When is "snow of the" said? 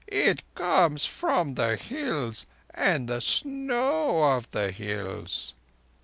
3.21-4.71